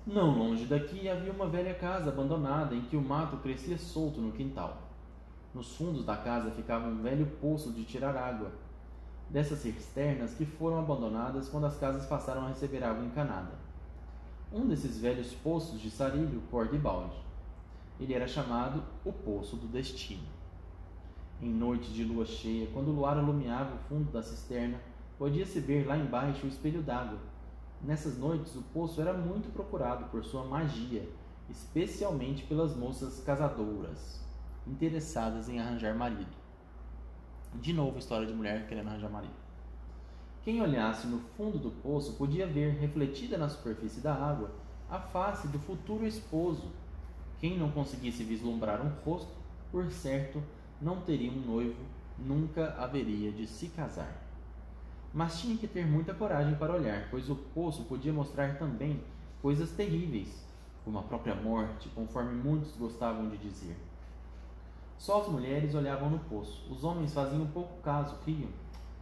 Não 0.04 0.36
longe 0.36 0.66
daqui 0.66 1.08
havia 1.08 1.32
uma 1.32 1.46
velha 1.46 1.72
casa 1.72 2.10
abandonada 2.10 2.74
em 2.74 2.82
que 2.82 2.96
o 2.96 3.00
mato 3.00 3.36
crescia 3.36 3.78
solto 3.78 4.20
no 4.20 4.32
quintal. 4.32 4.82
Nos 5.54 5.76
fundos 5.76 6.04
da 6.04 6.16
casa 6.16 6.50
ficava 6.50 6.88
um 6.88 7.00
velho 7.00 7.26
poço 7.40 7.70
de 7.70 7.84
tirar 7.84 8.16
água, 8.16 8.50
dessas 9.30 9.60
cisternas 9.60 10.34
que 10.34 10.44
foram 10.44 10.80
abandonadas 10.80 11.48
quando 11.48 11.66
as 11.66 11.78
casas 11.78 12.06
passaram 12.06 12.44
a 12.44 12.48
receber 12.48 12.82
água 12.82 13.04
encanada. 13.04 13.52
Um 14.52 14.66
desses 14.66 14.98
velhos 14.98 15.32
poços 15.32 15.80
de 15.80 15.90
sarilho, 15.90 16.42
cor 16.50 16.68
de 16.68 16.76
balde. 16.76 17.16
Ele 18.00 18.12
era 18.12 18.26
chamado 18.26 18.82
o 19.04 19.12
Poço 19.12 19.56
do 19.56 19.68
Destino. 19.68 20.26
Em 21.40 21.48
noites 21.48 21.90
de 21.90 22.02
lua 22.02 22.26
cheia, 22.26 22.68
quando 22.72 22.88
o 22.88 22.92
luar 22.92 23.16
alumiava 23.16 23.76
o 23.76 23.78
fundo 23.88 24.10
da 24.10 24.22
cisterna, 24.22 24.78
podia-se 25.22 25.60
ver 25.60 25.86
lá 25.86 25.96
embaixo 25.96 26.44
o 26.44 26.48
espelho 26.48 26.82
d'água 26.82 27.16
Nessas 27.80 28.18
noites, 28.18 28.56
o 28.56 28.62
poço 28.74 29.00
era 29.00 29.12
muito 29.12 29.52
procurado 29.52 30.06
por 30.06 30.24
sua 30.24 30.44
magia, 30.44 31.08
especialmente 31.48 32.42
pelas 32.42 32.76
moças 32.76 33.22
casadoras, 33.22 34.20
interessadas 34.66 35.48
em 35.48 35.60
arranjar 35.60 35.94
marido. 35.94 36.32
De 37.54 37.72
novo, 37.72 38.00
história 38.00 38.26
de 38.26 38.32
mulher 38.32 38.66
querendo 38.66 38.88
arranjar 38.88 39.10
marido. 39.10 39.34
Quem 40.42 40.60
olhasse 40.60 41.06
no 41.06 41.20
fundo 41.36 41.56
do 41.56 41.70
poço 41.70 42.14
podia 42.14 42.44
ver, 42.44 42.80
refletida 42.80 43.38
na 43.38 43.48
superfície 43.48 44.00
da 44.00 44.12
água, 44.12 44.50
a 44.90 44.98
face 44.98 45.46
do 45.46 45.58
futuro 45.60 46.04
esposo. 46.04 46.72
Quem 47.38 47.56
não 47.56 47.70
conseguisse 47.70 48.24
vislumbrar 48.24 48.84
um 48.84 48.90
rosto, 49.04 49.30
por 49.70 49.88
certo, 49.92 50.42
não 50.80 51.00
teria 51.00 51.30
um 51.30 51.46
noivo, 51.46 51.80
nunca 52.18 52.74
haveria 52.76 53.30
de 53.30 53.46
se 53.46 53.68
casar. 53.68 54.21
Mas 55.14 55.38
tinha 55.38 55.58
que 55.58 55.66
ter 55.66 55.86
muita 55.86 56.14
coragem 56.14 56.54
para 56.54 56.72
olhar, 56.72 57.08
pois 57.10 57.28
o 57.28 57.36
poço 57.36 57.84
podia 57.84 58.12
mostrar 58.12 58.56
também 58.56 59.02
coisas 59.42 59.70
terríveis, 59.72 60.42
como 60.84 60.98
a 60.98 61.02
própria 61.02 61.34
morte, 61.34 61.90
conforme 61.90 62.32
muitos 62.32 62.74
gostavam 62.76 63.28
de 63.28 63.36
dizer. 63.36 63.76
Só 64.96 65.20
as 65.20 65.28
mulheres 65.28 65.74
olhavam 65.74 66.08
no 66.08 66.18
poço. 66.18 66.66
Os 66.70 66.82
homens 66.82 67.12
faziam 67.12 67.46
pouco 67.48 67.82
caso, 67.82 68.16
riam. 68.24 68.48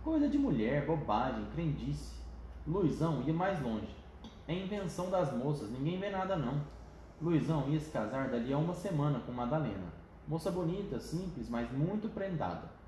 Coisa 0.03 0.29
de 0.29 0.37
mulher, 0.37 0.85
bobagem, 0.85 1.47
crendice. 1.55 2.17
Luizão 2.67 3.23
ia 3.23 3.33
mais 3.33 3.63
longe. 3.63 3.95
É 4.49 4.55
invenção 4.55 5.11
das 5.11 5.33
moças, 5.33 5.71
ninguém 5.71 6.01
vê 6.01 6.11
nada 6.11 6.35
não. 6.35 6.61
Luizão 7.23 7.69
ia 7.69 7.79
se 7.79 7.91
casar 7.91 8.31
dali 8.31 8.53
a 8.53 8.59
uma 8.59 8.75
semana 8.75 9.21
com 9.21 9.31
Madalena. 9.31 9.93
Moça 10.27 10.51
bonita, 10.51 10.99
simples, 10.99 11.49
mas 11.49 11.71
muito 11.71 12.09
prendada 12.09 12.80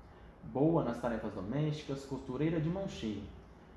boa 0.51 0.83
nas 0.83 0.99
tarefas 0.99 1.33
domésticas, 1.33 2.05
costureira 2.05 2.59
de 2.59 2.69
mão 2.69 2.87
cheia. 2.87 3.21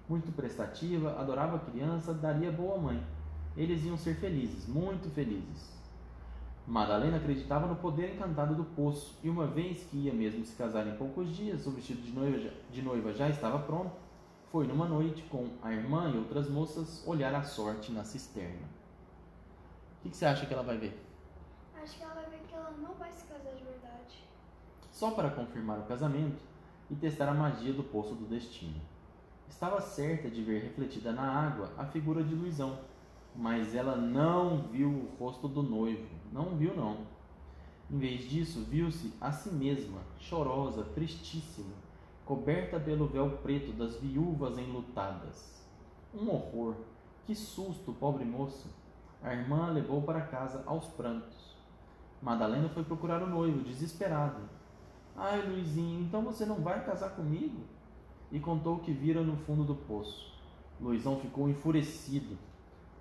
Muito 0.09 0.31
prestativa, 0.33 1.19
adorava 1.19 1.57
a 1.57 1.61
criança, 1.61 2.15
daria 2.15 2.51
boa 2.51 2.79
mãe. 2.79 3.03
Eles 3.57 3.85
iam 3.85 3.97
ser 3.97 4.17
felizes, 4.17 4.67
muito 4.69 5.11
felizes. 5.11 5.77
Madalena 6.67 7.19
acreditava 7.19 7.67
no 7.67 7.77
poder 7.77 8.15
encantado 8.15 8.55
do 8.55 8.65
poço, 8.65 9.17
e 9.23 9.31
uma 9.31 9.47
vez 9.47 9.85
que 9.85 9.97
ia 9.99 10.13
mesmo 10.13 10.45
se 10.45 10.57
casar 10.57 10.87
em 10.87 10.97
poucos 10.97 11.35
dias, 11.35 11.65
o 11.67 11.71
vestido 11.71 12.03
de 12.03 12.13
noiva, 12.13 12.51
de 12.73 12.83
noiva 12.83 13.13
já 13.13 13.29
estava 13.29 13.61
pronto, 13.61 13.93
foi 14.51 14.67
numa 14.67 14.87
noite 14.87 15.23
com 15.25 15.49
a 15.63 15.73
irmã 15.73 16.11
e 16.11 16.19
outras 16.19 16.49
moças 16.49 17.07
olhar 17.07 17.35
a 17.35 17.43
sorte 17.43 17.93
na 17.93 18.03
cisterna. 18.03 18.67
O 19.99 20.03
que, 20.03 20.11
que 20.11 20.17
você 20.17 20.27
acha 20.27 20.45
que 20.45 20.53
ela 20.53 20.63
vai 20.63 20.77
ver? 20.77 21.01
Acho 21.81 21.97
que 21.97 22.03
ela 22.03 22.15
vai 22.15 22.27
ver 22.27 22.41
que 22.49 22.55
ela 22.55 22.73
não 22.83 22.95
vai 22.95 23.13
se 23.13 23.27
casar 23.27 23.55
de 23.55 23.63
verdade. 23.63 24.25
Só 24.91 25.13
para 25.13 25.31
confirmar 25.31 25.79
o 25.79 25.85
casamento 25.85 26.43
e 26.91 26.95
testar 26.95 27.29
a 27.29 27.35
magia 27.35 27.73
do 27.73 27.83
poço 27.83 28.15
do 28.15 28.27
destino. 28.27 28.81
Estava 29.49 29.81
certa 29.81 30.29
de 30.29 30.43
ver 30.43 30.63
refletida 30.63 31.13
na 31.13 31.23
água 31.23 31.71
a 31.79 31.85
figura 31.87 32.23
de 32.23 32.35
Luizão, 32.35 32.79
mas 33.35 33.75
ela 33.75 33.97
não 33.97 34.69
viu 34.69 34.89
o 34.89 35.17
rosto 35.19 35.49
do 35.49 35.63
noivo. 35.63 36.09
Não 36.33 36.57
viu, 36.57 36.75
não. 36.75 36.99
Em 37.91 37.99
vez 37.99 38.29
disso, 38.29 38.65
viu-se 38.69 39.13
a 39.21 39.31
si 39.31 39.51
mesma, 39.51 40.01
chorosa, 40.19 40.83
tristíssima, 40.83 41.75
coberta 42.25 42.81
pelo 42.81 43.07
véu 43.07 43.39
preto 43.43 43.73
das 43.73 43.97
viúvas 43.97 44.59
enlutadas. 44.59 45.65
Um 46.13 46.29
horror! 46.31 46.75
Que 47.25 47.35
susto, 47.35 47.93
pobre 47.93 48.25
moça! 48.25 48.69
A 49.23 49.35
irmã 49.35 49.67
a 49.67 49.71
levou 49.71 50.03
para 50.03 50.21
casa 50.21 50.63
aos 50.67 50.87
prantos. 50.89 51.57
Madalena 52.21 52.69
foi 52.69 52.83
procurar 52.83 53.23
o 53.23 53.27
noivo, 53.27 53.63
desesperada. 53.63 54.41
Ai, 55.19 55.41
Luizinho, 55.41 56.03
então 56.03 56.23
você 56.23 56.45
não 56.45 56.57
vai 56.57 56.85
casar 56.85 57.11
comigo? 57.11 57.65
E 58.31 58.39
contou 58.39 58.77
o 58.77 58.81
que 58.81 58.93
vira 58.93 59.23
no 59.23 59.35
fundo 59.37 59.65
do 59.65 59.75
poço. 59.75 60.31
Luizão 60.79 61.19
ficou 61.19 61.49
enfurecido. 61.49 62.37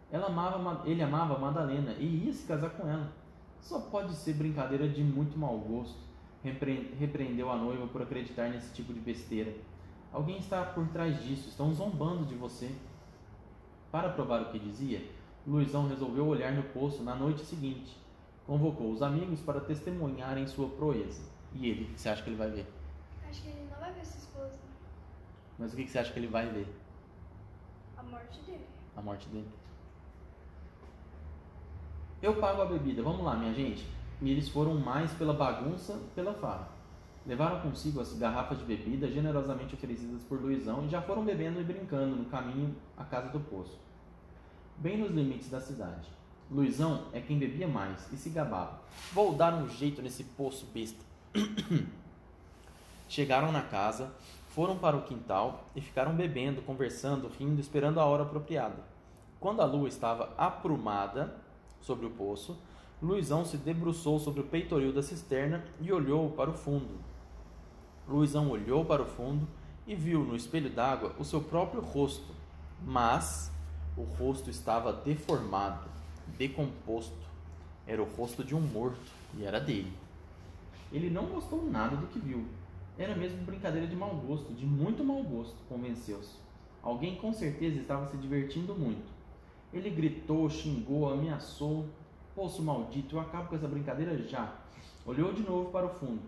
Ela 0.10 0.28
amava, 0.28 0.88
ele 0.90 1.04
amava 1.04 1.38
Madalena 1.38 1.92
e 2.00 2.26
ia 2.26 2.34
se 2.34 2.48
casar 2.48 2.70
com 2.70 2.88
ela. 2.88 3.12
Só 3.60 3.82
pode 3.82 4.14
ser 4.14 4.34
brincadeira 4.36 4.88
de 4.88 5.04
muito 5.04 5.38
mau 5.38 5.58
gosto, 5.58 6.00
repreendeu 6.42 7.52
a 7.52 7.58
noiva 7.58 7.86
por 7.88 8.02
acreditar 8.02 8.50
nesse 8.50 8.74
tipo 8.74 8.94
de 8.94 9.00
besteira. 9.02 9.54
Alguém 10.14 10.38
está 10.38 10.64
por 10.64 10.88
trás 10.88 11.22
disso, 11.22 11.50
estão 11.50 11.74
zombando 11.74 12.24
de 12.26 12.36
você. 12.36 12.74
Para 13.92 14.10
provar 14.10 14.42
o 14.44 14.52
que 14.52 14.60
dizia, 14.60 15.06
Luizão 15.46 15.90
resolveu 15.90 16.26
olhar 16.28 16.54
no 16.54 16.64
poço 16.64 17.04
na 17.04 17.14
noite 17.14 17.44
seguinte. 17.44 17.98
Convocou 18.48 18.92
os 18.92 19.02
amigos 19.02 19.42
para 19.42 19.60
testemunharem 19.60 20.48
sua 20.48 20.70
proeza. 20.70 21.35
E 21.56 21.70
ele, 21.70 21.84
o 21.86 21.88
que 21.94 22.02
você 22.02 22.10
acha 22.10 22.22
que 22.22 22.30
ele 22.30 22.38
vai 22.38 22.50
ver? 22.50 22.68
Acho 23.30 23.42
que 23.42 23.48
ele 23.48 23.68
não 23.72 23.80
vai 23.80 23.92
ver 23.94 24.06
sua 24.06 24.20
esposa. 24.20 24.60
Mas 25.58 25.74
o 25.74 25.76
que 25.76 25.88
você 25.88 26.00
acha 26.00 26.12
que 26.12 26.20
ele 26.20 26.28
vai 26.28 26.48
ver? 26.50 26.68
A 27.98 28.04
morte 28.04 28.40
dele. 28.42 28.66
A 28.96 29.02
morte 29.02 29.30
dele. 29.30 29.48
Eu 32.22 32.36
pago 32.40 32.62
a 32.62 32.66
bebida, 32.66 33.02
vamos 33.02 33.24
lá, 33.24 33.36
minha 33.36 33.54
gente. 33.54 33.88
E 34.22 34.32
eles 34.32 34.50
foram 34.50 34.76
mais 34.76 35.12
pela 35.14 35.34
bagunça, 35.34 36.00
pela 36.14 36.34
farra. 36.34 36.70
Levaram 37.26 37.62
consigo 37.62 38.02
as 38.02 38.14
garrafas 38.14 38.60
de 38.60 38.66
bebida 38.66 39.10
generosamente 39.10 39.74
oferecidas 39.74 40.24
por 40.24 40.40
Luizão 40.40 40.86
e 40.86 40.90
já 40.90 41.02
foram 41.02 41.26
bebendo 41.26 41.60
e 41.60 41.64
brincando 41.64 42.16
no 42.16 42.26
caminho 42.26 42.76
à 42.98 43.04
casa 43.04 43.30
do 43.30 43.40
poço. 43.40 43.80
Bem 44.78 44.98
nos 44.98 45.12
limites 45.12 45.50
da 45.50 45.60
cidade. 45.60 46.08
Luizão 46.52 47.06
é 47.14 47.22
quem 47.22 47.40
bebia 47.40 47.68
mais 47.68 48.12
e 48.14 48.18
se 48.18 48.30
gabava. 48.30 48.80
Vou 49.12 49.34
dar 49.34 49.54
um 49.54 49.68
jeito 49.68 50.02
nesse 50.02 50.24
poço 50.24 50.68
besta. 50.68 51.04
Chegaram 53.10 53.52
na 53.52 53.62
casa, 53.62 54.12
foram 54.50 54.78
para 54.78 54.96
o 54.96 55.04
quintal 55.04 55.66
e 55.76 55.82
ficaram 55.82 56.16
bebendo, 56.16 56.62
conversando, 56.62 57.30
rindo, 57.40 57.62
esperando 57.62 58.00
a 58.00 58.06
hora 58.06 58.24
apropriada. 58.24 58.84
Quando 59.40 59.62
a 59.62 59.66
lua 59.66 59.88
estava 59.88 60.34
aprumada, 60.38 61.36
sobre 61.86 62.08
o 62.08 62.10
poço, 62.10 62.58
Luizão 63.02 63.46
se 63.46 63.58
debruçou 63.58 64.20
sobre 64.20 64.42
o 64.42 64.46
peitoril 64.46 64.92
da 64.92 65.04
cisterna 65.04 65.64
e 65.80 65.92
olhou 65.92 66.32
para 66.32 66.50
o 66.50 66.54
fundo. 66.54 67.00
Luizão 68.08 68.50
olhou 68.50 68.84
para 68.84 69.04
o 69.04 69.06
fundo 69.06 69.48
e 69.86 69.94
viu 69.94 70.22
no 70.22 70.36
espelho 70.36 70.70
d'água 70.70 71.14
o 71.20 71.24
seu 71.24 71.42
próprio 71.42 71.82
rosto, 71.82 72.34
mas 72.84 73.52
o 73.96 74.04
rosto 74.04 74.50
estava 74.50 74.92
deformado, 74.92 75.88
decomposto. 76.38 77.14
Era 77.86 78.02
o 78.02 78.06
rosto 78.16 78.44
de 78.44 78.56
um 78.56 78.62
morto 78.62 79.12
e 79.38 79.44
era 79.44 79.60
dele. 79.60 79.94
Ele 80.92 81.10
não 81.10 81.26
gostou 81.26 81.64
nada 81.70 81.96
do 81.96 82.08
que 82.08 82.20
viu. 82.20 82.46
Era 82.98 83.16
mesmo 83.16 83.44
brincadeira 83.44 83.88
de 83.88 83.96
mau 83.96 84.16
gosto, 84.16 84.54
de 84.54 84.66
muito 84.66 85.04
mau 85.04 85.22
gosto, 85.24 85.58
convenceu-se. 85.68 86.38
Alguém 86.82 87.16
com 87.16 87.34
certeza 87.34 87.80
estava 87.80 88.06
se 88.08 88.16
divertindo 88.18 88.76
muito. 88.76 89.12
Ele 89.74 89.90
gritou, 89.90 90.50
xingou, 90.50 91.12
ameaçou. 91.12 91.86
Poço 92.34 92.62
maldito, 92.62 93.16
eu 93.16 93.20
acabo 93.20 93.50
com 93.50 93.56
essa 93.56 93.68
brincadeira 93.68 94.18
já. 94.18 94.56
Olhou 95.06 95.34
de 95.34 95.42
novo 95.42 95.72
para 95.72 95.86
o 95.86 95.90
fundo. 95.90 96.22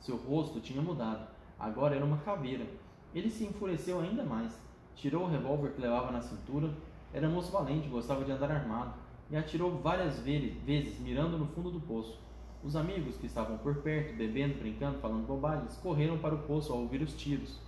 Seu 0.00 0.16
rosto 0.16 0.60
tinha 0.60 0.80
mudado. 0.80 1.26
Agora 1.58 1.96
era 1.96 2.04
uma 2.04 2.18
caveira. 2.18 2.66
Ele 3.14 3.30
se 3.30 3.44
enfureceu 3.44 3.98
ainda 4.00 4.22
mais. 4.22 4.60
Tirou 4.94 5.24
o 5.24 5.28
revólver 5.28 5.72
que 5.72 5.80
levava 5.80 6.12
na 6.12 6.20
cintura. 6.20 6.70
Era 7.12 7.28
moço 7.28 7.50
valente, 7.50 7.88
gostava 7.88 8.24
de 8.24 8.30
andar 8.30 8.50
armado. 8.50 8.94
E 9.30 9.36
atirou 9.36 9.78
várias 9.78 10.20
vezes, 10.20 11.00
mirando 11.00 11.38
no 11.38 11.46
fundo 11.46 11.70
do 11.70 11.80
poço. 11.80 12.20
Os 12.66 12.74
amigos 12.74 13.16
que 13.16 13.26
estavam 13.26 13.58
por 13.58 13.76
perto, 13.76 14.16
bebendo, 14.16 14.58
brincando, 14.58 14.98
falando 14.98 15.24
bobagens, 15.24 15.76
correram 15.76 16.18
para 16.18 16.34
o 16.34 16.38
poço 16.38 16.72
ao 16.72 16.80
ouvir 16.80 17.00
os 17.00 17.14
tiros. 17.14 17.60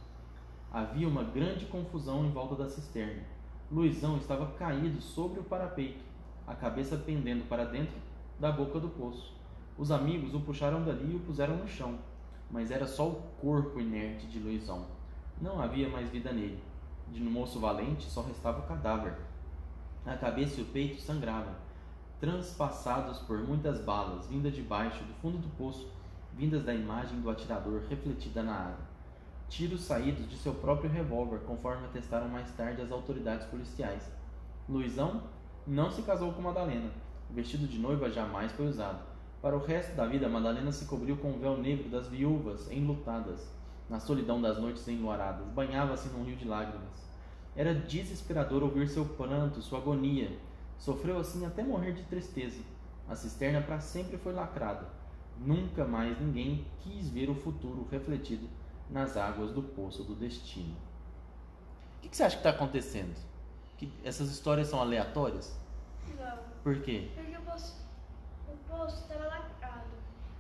Havia 0.73 1.07
uma 1.07 1.23
grande 1.23 1.67
confusão 1.67 2.27
em 2.27 2.33
volta 2.33 2.57
da 2.57 2.69
cisterna. 2.69 3.23
Luizão 3.71 4.17
estava 4.17 4.51
caído 4.59 5.01
sobre 5.01 5.39
o 5.39 5.45
parapeito, 5.45 6.01
a 6.45 6.53
cabeça 6.53 6.97
pendendo 6.97 7.49
para 7.49 7.65
dentro 7.65 7.95
da 8.41 8.51
boca 8.51 8.81
do 8.81 8.89
poço. 8.89 9.33
Os 9.79 9.93
amigos 9.93 10.35
o 10.35 10.41
puxaram 10.41 10.83
dali 10.83 11.13
e 11.13 11.15
o 11.15 11.21
puseram 11.21 11.59
no 11.59 11.69
chão, 11.69 11.97
mas 12.51 12.73
era 12.73 12.89
só 12.89 13.07
o 13.07 13.23
corpo 13.41 13.79
inerte 13.79 14.27
de 14.27 14.41
Luizão. 14.41 14.85
Não 15.41 15.63
havia 15.63 15.89
mais 15.89 16.11
vida 16.11 16.33
nele. 16.33 16.61
De 17.13 17.21
no 17.21 17.31
moço 17.31 17.61
valente 17.61 18.11
só 18.11 18.23
restava 18.23 18.63
o 18.63 18.67
cadáver. 18.67 19.15
A 20.05 20.17
cabeça 20.17 20.59
e 20.59 20.65
o 20.65 20.67
peito 20.67 21.01
sangravam, 21.01 21.55
transpassados 22.21 23.19
por 23.21 23.39
muitas 23.39 23.81
balas, 23.81 24.27
vindas 24.27 24.55
de 24.55 24.63
baixo, 24.63 25.03
do 25.05 25.15
fundo 25.15 25.39
do 25.39 25.49
poço, 25.57 25.89
vindas 26.35 26.65
da 26.65 26.75
imagem 26.75 27.21
do 27.21 27.31
atirador 27.31 27.83
refletida 27.89 28.43
na 28.43 28.55
água 28.55 28.89
tiros 29.49 29.83
saídos 29.83 30.29
de 30.29 30.37
seu 30.37 30.55
próprio 30.55 30.91
revólver, 30.91 31.41
conforme 31.41 31.87
atestaram 31.87 32.29
mais 32.29 32.51
tarde 32.53 32.83
as 32.83 32.93
autoridades 32.93 33.47
policiais. 33.47 34.03
Luizão 34.69 35.23
não 35.67 35.91
se 35.91 36.03
casou 36.03 36.33
com 36.33 36.43
Madalena. 36.43 36.91
O 37.31 37.35
vestido 37.35 37.67
de 37.67 37.79
noiva 37.79 38.11
jamais 38.11 38.53
foi 38.53 38.69
usado. 38.69 39.01
Para 39.41 39.57
o 39.57 39.65
resto 39.65 39.95
da 39.95 40.07
vida, 40.07 40.29
Madalena 40.29 40.73
se 40.73 40.85
cobriu 40.85 41.17
com 41.17 41.33
o 41.33 41.39
véu 41.39 41.57
negro 41.57 41.89
das 41.89 42.09
viúvas 42.09 42.71
enlutadas. 42.71 43.49
Na 43.89 43.99
solidão 43.99 44.41
das 44.41 44.59
noites 44.59 44.87
enluaradas, 44.87 45.47
banhava-se 45.49 46.09
num 46.09 46.25
rio 46.25 46.37
de 46.37 46.47
lágrimas. 46.47 47.09
Era 47.57 47.75
desesperador 47.75 48.63
ouvir 48.63 48.89
seu 48.89 49.05
pranto, 49.05 49.63
sua 49.63 49.79
agonia. 49.79 50.31
Sofreu 50.79 51.19
assim 51.19 51.45
até 51.45 51.63
morrer 51.63 51.93
de 51.93 52.03
tristeza. 52.05 52.61
A 53.09 53.15
cisterna 53.15 53.61
para 53.61 53.81
sempre 53.81 54.17
foi 54.17 54.33
lacrada. 54.33 54.87
Nunca 55.39 55.85
mais 55.85 56.19
ninguém 56.21 56.67
quis 56.81 57.09
ver 57.09 57.31
o 57.31 57.35
futuro 57.35 57.87
refletido 57.91 58.49
nas 58.91 59.17
águas 59.17 59.53
do 59.53 59.63
poço 59.63 60.03
do 60.03 60.15
destino. 60.15 60.75
O 61.99 62.01
que, 62.01 62.09
que 62.09 62.17
você 62.17 62.23
acha 62.23 62.37
que 62.37 62.41
está 62.41 62.51
acontecendo? 62.51 63.15
Que 63.77 63.93
essas 64.05 64.31
histórias 64.31 64.69
são 64.69 64.81
aleatórias? 64.81 65.57
Não. 66.17 66.39
Por 66.63 66.81
quê? 66.83 67.11
Porque 67.15 67.37
o 67.37 67.43
poço 67.43 67.77
o 68.49 68.57
poço 68.69 68.97
estava 68.97 69.27
lacrado. 69.27 69.89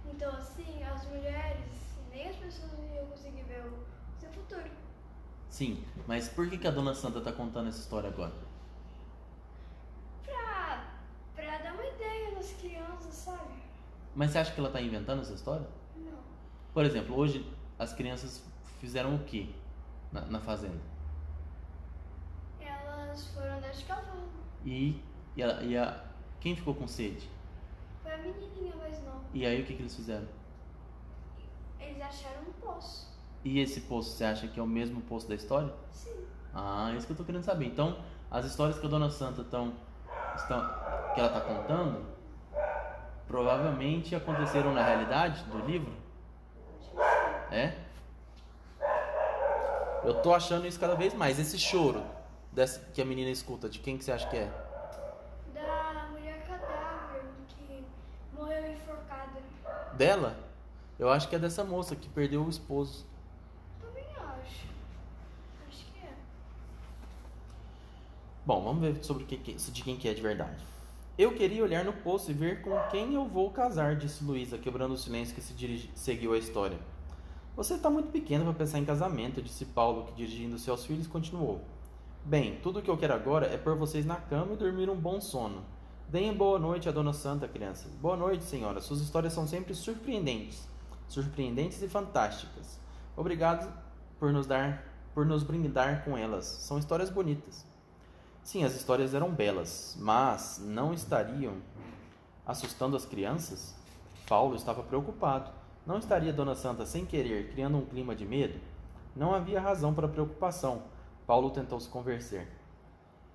Então, 0.07 0.33
assim, 0.37 0.83
as 0.83 1.04
mulheres, 1.07 1.66
nem 2.11 2.28
as 2.28 2.37
pessoas 2.37 2.73
iam 2.95 3.07
conseguir 3.07 3.42
ver 3.42 3.64
o 3.66 3.73
seu 4.18 4.30
futuro. 4.30 4.71
Sim, 5.50 5.85
mas 6.07 6.28
por 6.28 6.49
que, 6.49 6.59
que 6.59 6.66
a 6.66 6.71
Dona 6.71 6.95
Santa 6.95 7.18
está 7.18 7.33
contando 7.33 7.68
essa 7.68 7.80
história 7.80 8.09
agora? 8.09 8.33
Pra, 10.25 10.85
pra 11.35 11.59
dar 11.59 11.75
uma 11.75 11.85
ideia 11.87 12.33
nas 12.33 12.52
crianças, 12.52 13.14
sabe? 13.14 13.54
Mas 14.18 14.32
você 14.32 14.38
acha 14.38 14.52
que 14.52 14.58
ela 14.58 14.68
está 14.68 14.80
inventando 14.80 15.20
essa 15.20 15.32
história? 15.32 15.64
Não. 15.96 16.18
Por 16.75 16.84
exemplo, 16.84 17.16
hoje 17.16 17.48
as 17.78 17.92
crianças 17.92 18.44
fizeram 18.80 19.14
o 19.14 19.20
que 19.20 19.54
na, 20.10 20.22
na 20.22 20.40
fazenda? 20.40 20.80
Elas 22.60 23.28
foram 23.28 23.58
andar 23.58 23.70
de 23.70 23.84
cavalo. 23.84 24.28
E, 24.66 25.00
e, 25.37 25.42
a, 25.44 25.62
e 25.62 25.78
a, 25.78 26.04
quem 26.40 26.56
ficou 26.56 26.75
com 26.75 26.88
sede? 26.88 27.30
Foi 28.02 28.12
a 28.12 28.18
menininha 28.18 28.75
mais 28.75 29.00
nova. 29.04 29.22
E 29.32 29.46
aí 29.46 29.62
o 29.62 29.64
que, 29.64 29.76
que 29.76 29.82
eles 29.82 29.94
fizeram? 29.94 30.26
Eles 31.78 32.02
acharam 32.02 32.40
um 32.42 32.52
poço. 32.54 33.16
E 33.44 33.60
esse 33.60 33.82
poço, 33.82 34.16
você 34.16 34.25
acha 34.25 34.48
que 34.48 34.58
é 34.58 34.62
o 34.64 34.66
mesmo 34.66 35.00
poço 35.02 35.28
da 35.28 35.37
história? 35.37 35.72
Sim. 35.92 36.26
Ah, 36.52 36.90
é 36.92 36.96
isso 36.96 37.06
que 37.06 37.12
eu 37.12 37.16
tô 37.16 37.22
querendo 37.22 37.44
saber. 37.44 37.66
Então, 37.66 38.02
as 38.28 38.44
histórias 38.46 38.80
que 38.80 38.87
a 38.87 38.90
Dona 38.90 39.10
Santa 39.10 39.44
tão, 39.44 39.75
estão, 40.34 40.60
que 41.14 41.20
ela 41.20 41.28
tá 41.28 41.40
contando, 41.40 42.17
provavelmente 43.28 44.16
aconteceram 44.16 44.73
na 44.73 44.82
realidade 44.82 45.44
do 45.44 45.58
livro? 45.58 45.92
É? 47.52 47.75
Eu 50.02 50.23
tô 50.23 50.35
achando 50.35 50.66
isso 50.66 50.80
cada 50.80 50.94
vez 50.94 51.12
mais. 51.12 51.38
Esse 51.38 51.58
choro 51.58 52.02
dessa, 52.50 52.80
que 52.92 53.02
a 53.02 53.04
menina 53.04 53.30
escuta, 53.30 53.68
de 53.68 53.78
quem 53.78 53.99
que 53.99 54.04
você 54.04 54.12
acha 54.12 54.26
que 54.28 54.37
é? 54.37 54.50
Da 55.54 56.08
mulher 56.11 56.42
cadáver 56.47 57.23
que 57.49 57.85
morreu 58.32 58.73
enforcada. 58.73 59.40
Dela? 59.92 60.37
Eu 60.99 61.11
acho 61.11 61.28
que 61.28 61.37
é 61.37 61.38
dessa 61.38 61.62
moça 61.62 61.94
que 61.94 62.08
perdeu 62.08 62.42
o 62.42 62.49
esposo. 62.49 63.06
Também 63.80 64.04
acho. 64.16 64.66
Acho 65.68 65.85
que 65.92 65.99
é. 66.00 66.12
Bom, 68.44 68.62
vamos 68.64 68.80
ver 68.80 69.04
sobre 69.04 69.25
que, 69.25 69.37
de 69.37 69.82
quem 69.82 69.97
que 69.97 70.08
é 70.08 70.14
de 70.14 70.23
verdade. 70.23 70.64
Eu 71.18 71.34
queria 71.34 71.64
olhar 71.64 71.84
no 71.84 71.92
poço 71.92 72.30
e 72.30 72.34
ver 72.34 72.62
com 72.62 72.78
quem 72.90 73.14
eu 73.14 73.26
vou 73.26 73.50
casar, 73.50 73.96
disse 73.96 74.22
Luísa, 74.22 74.56
quebrando 74.56 74.94
o 74.94 74.96
silêncio 74.96 75.34
que 75.34 75.40
se 75.40 75.52
dirigi, 75.52 75.90
seguiu 75.92 76.32
a 76.32 76.38
história. 76.38 76.78
Você 77.56 77.75
está 77.75 77.90
muito 77.90 78.12
pequeno 78.12 78.44
para 78.44 78.54
pensar 78.54 78.78
em 78.78 78.84
casamento, 78.84 79.42
disse 79.42 79.64
Paulo, 79.64 80.04
que 80.04 80.12
dirigindo-se 80.12 80.70
aos 80.70 80.87
filhos 80.87 81.08
continuou. 81.08 81.60
Bem, 82.25 82.60
tudo 82.62 82.78
o 82.78 82.82
que 82.82 82.88
eu 82.88 82.96
quero 82.96 83.14
agora 83.14 83.46
é 83.46 83.56
pôr 83.56 83.76
vocês 83.76 84.06
na 84.06 84.14
cama 84.14 84.52
e 84.52 84.56
dormir 84.56 84.88
um 84.88 84.94
bom 84.94 85.20
sono. 85.20 85.64
Deem 86.08 86.32
boa 86.32 86.56
noite 86.56 86.88
à 86.88 86.92
Dona 86.92 87.12
Santa, 87.12 87.48
crianças. 87.48 87.90
Boa 87.96 88.16
noite, 88.16 88.44
senhora. 88.44 88.80
Suas 88.80 89.00
histórias 89.00 89.32
são 89.32 89.44
sempre 89.44 89.75
surpreendentes. 89.75 90.68
Surpreendentes 91.08 91.82
e 91.82 91.88
fantásticas. 91.88 92.78
Obrigado 93.16 93.68
por 94.20 94.32
nos 94.32 94.46
dar, 94.46 94.84
por 95.12 95.26
nos 95.26 95.42
brindar 95.42 96.04
com 96.04 96.16
elas. 96.16 96.44
São 96.44 96.78
histórias 96.78 97.10
bonitas. 97.10 97.67
Sim, 98.42 98.64
as 98.64 98.75
histórias 98.75 99.14
eram 99.14 99.30
belas, 99.30 99.97
mas 100.00 100.61
não 100.64 100.92
estariam 100.95 101.54
assustando 102.47 102.97
as 102.97 103.04
crianças? 103.04 103.75
Paulo 104.26 104.57
estava 104.57 104.83
preocupado. 104.83 105.50
Não 105.87 105.99
estaria 105.99 106.33
Dona 106.33 106.54
Santa 106.54 106.85
sem 106.85 107.04
querer 107.07 107.50
criando 107.50 107.78
um 107.78 107.85
clima 107.85 108.14
de 108.14 108.25
medo? 108.25 108.59
Não 109.16 109.35
havia 109.35 109.61
razão 109.61 109.92
para 109.95 110.09
preocupação. 110.09 110.83
Paulo 111.26 111.50
tentou 111.50 111.78
se 111.80 111.88
convencer. 111.88 112.49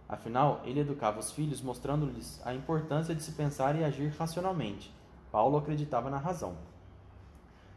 Afinal, 0.07 0.61
ele 0.63 0.79
educava 0.79 1.19
os 1.19 1.31
filhos 1.31 1.61
mostrando-lhes 1.61 2.41
a 2.45 2.53
importância 2.53 3.15
de 3.15 3.23
se 3.23 3.31
pensar 3.31 3.75
e 3.75 3.83
agir 3.83 4.09
racionalmente. 4.17 4.93
Paulo 5.31 5.57
acreditava 5.57 6.09
na 6.09 6.17
razão. 6.17 6.55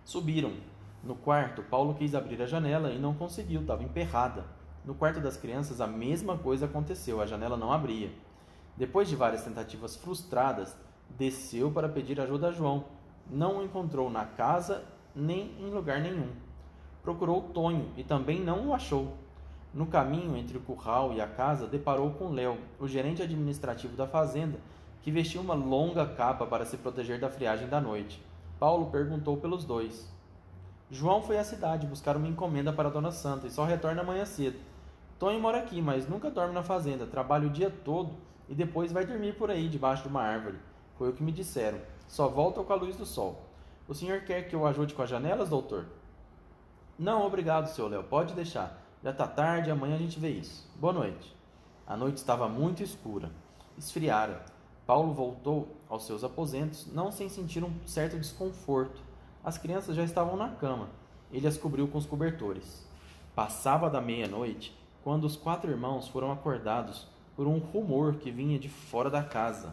Subiram. 0.05 0.53
No 1.03 1.15
quarto, 1.15 1.63
Paulo 1.63 1.95
quis 1.95 2.15
abrir 2.15 2.41
a 2.43 2.47
janela 2.47 2.91
e 2.91 2.99
não 2.99 3.15
conseguiu, 3.15 3.63
estava 3.63 3.83
emperrada. 3.83 4.45
No 4.87 4.95
quarto 4.95 5.19
das 5.21 5.37
crianças, 5.37 5.81
a 5.81 5.87
mesma 5.89 6.39
coisa 6.39 6.67
aconteceu, 6.67 7.21
a 7.21 7.27
janela 7.27 7.57
não 7.57 7.73
abria. 7.73 8.09
Depois 8.77 9.09
de 9.09 9.17
várias 9.17 9.43
tentativas 9.43 9.97
frustradas, 9.97 10.77
desceu 11.11 11.73
para 11.73 11.89
pedir 11.89 12.21
ajuda 12.21 12.49
a 12.49 12.53
João. 12.53 12.85
Não 13.29 13.59
o 13.59 13.65
encontrou 13.65 14.09
na 14.09 14.25
casa 14.25 14.85
nem 15.13 15.51
em 15.59 15.71
lugar 15.71 16.01
nenhum. 16.01 16.29
Procurou 17.03 17.43
Tonho 17.43 17.91
e 17.97 18.05
também 18.05 18.41
não 18.41 18.69
o 18.69 18.75
achou. 18.75 19.17
No 19.75 19.87
caminho 19.87 20.37
entre 20.37 20.57
o 20.57 20.61
curral 20.61 21.13
e 21.13 21.21
a 21.21 21.27
casa, 21.27 21.67
deparou 21.67 22.13
com 22.13 22.31
Léo, 22.31 22.57
o 22.79 22.87
gerente 22.87 23.21
administrativo 23.21 23.97
da 23.97 24.07
fazenda, 24.07 24.61
que 25.03 25.11
vestia 25.11 25.41
uma 25.41 25.55
longa 25.55 26.07
capa 26.07 26.47
para 26.47 26.65
se 26.65 26.77
proteger 26.77 27.19
da 27.19 27.29
friagem 27.29 27.69
da 27.69 27.81
noite. 27.81 28.23
Paulo 28.57 28.87
perguntou 28.87 29.37
pelos 29.37 29.65
dois. 29.65 30.09
João 30.89 31.21
foi 31.21 31.39
à 31.39 31.43
cidade 31.43 31.89
buscar 31.89 32.17
uma 32.17 32.29
encomenda 32.29 32.73
para 32.73 32.89
Dona 32.89 33.11
Santa 33.11 33.49
e 33.49 33.51
só 33.51 33.65
retorna 33.65 34.03
amanhã 34.03 34.25
cedo. 34.25 34.76
Tony 35.19 35.39
mora 35.39 35.59
aqui, 35.59 35.81
mas 35.81 36.07
nunca 36.07 36.31
dorme 36.31 36.53
na 36.53 36.63
fazenda, 36.63 37.07
trabalha 37.07 37.47
o 37.47 37.51
dia 37.51 37.71
todo 37.71 38.13
e 38.49 38.55
depois 38.55 38.93
vai 38.93 39.07
dormir 39.07 39.35
por 39.35 39.51
aí 39.51 39.69
debaixo 39.69 40.03
de 40.03 40.09
uma 40.09 40.21
árvore. 40.21 40.59
Foi 40.99 41.09
o 41.09 41.13
que 41.13 41.23
me 41.23 41.33
disseram. 41.33 41.79
Só 42.07 42.29
volta 42.29 42.63
com 42.63 42.73
a 42.73 42.77
luz 42.77 42.97
do 42.97 43.07
sol. 43.07 43.43
O 43.89 43.95
senhor 43.95 44.23
quer 44.23 44.43
que 44.43 44.55
eu 44.55 44.67
ajude 44.67 44.95
com 44.95 45.03
as 45.03 45.09
janelas, 45.09 45.49
doutor? 45.49 45.87
Não, 46.99 47.27
obrigado, 47.27 47.69
seu 47.69 47.89
Léo. 47.89 48.05
Pode 48.05 48.35
deixar. 48.35 48.83
Já 49.03 49.11
está 49.11 49.27
tarde, 49.27 49.71
amanhã 49.71 49.95
a 49.95 49.99
gente 49.99 50.21
vê 50.21 50.31
isso. 50.31 50.71
Boa 50.77 50.93
noite. 50.93 51.35
A 51.87 51.97
noite 51.97 52.19
estava 52.19 52.49
muito 52.49 52.83
escura. 52.83 53.31
Esfriara. 53.79 54.45
Paulo 54.87 55.13
voltou 55.13 55.77
aos 55.89 56.07
seus 56.07 56.25
aposentos, 56.25 56.93
não 56.93 57.11
sem 57.11 57.29
sentir 57.29 57.65
um 57.65 57.73
certo 57.87 58.19
desconforto. 58.19 59.01
As 59.43 59.57
crianças 59.57 59.97
já 59.97 60.05
estavam 60.05 60.37
na 60.37 60.51
cama. 60.51 60.89
Ele 61.33 61.47
as 61.47 61.57
cobriu 61.57 61.89
com 61.89 61.99
os 61.99 62.07
cobertores. 62.07 62.87
Passava 63.35 63.91
da 63.91 64.01
meia-noite 64.01 64.77
quando 65.07 65.23
os 65.23 65.37
quatro 65.37 65.71
irmãos 65.71 66.09
foram 66.09 66.33
acordados 66.33 67.07
por 67.37 67.47
um 67.47 67.59
rumor 67.59 68.17
que 68.17 68.29
vinha 68.29 68.59
de 68.59 68.69
fora 68.69 69.09
da 69.09 69.23
casa. 69.23 69.73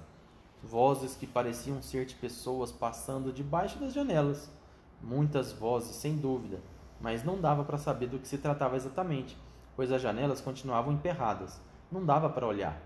Vozes 0.62 1.16
que 1.16 1.26
pareciam 1.26 1.82
ser 1.82 2.06
de 2.06 2.14
pessoas 2.14 2.72
passando 2.72 3.34
debaixo 3.34 3.80
das 3.80 3.96
janelas. 3.96 4.52
Muitas 5.02 5.52
vozes, 5.52 5.96
sem 5.96 6.18
dúvida, 6.18 6.62
mas 7.02 7.24
não 7.24 7.42
dava 7.42 7.64
para 7.64 7.80
saber 7.80 8.06
do 8.06 8.20
que 8.20 8.28
se 8.28 8.38
tratava 8.38 8.76
exatamente, 8.76 9.36
pois 9.76 9.92
as 9.92 10.04
janelas 10.04 10.40
continuavam 10.40 10.94
emperradas. 10.94 11.60
Não 11.92 12.06
dava 12.06 12.30
para 12.30 12.46
olhar. 12.46 12.80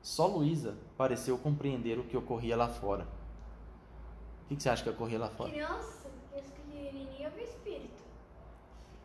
Só 0.00 0.26
Luísa 0.26 0.78
pareceu 0.96 1.36
compreender 1.36 1.98
o 1.98 2.04
que 2.04 2.16
ocorria 2.16 2.56
lá 2.56 2.68
fora. 2.68 3.06
O 4.46 4.48
que, 4.48 4.56
que 4.56 4.62
você 4.62 4.70
acha 4.70 4.82
que 4.82 4.88
ocorria 4.88 5.18
lá 5.18 5.28
fora? 5.28 5.50
Criança, 5.50 6.10
espírito. 7.42 7.71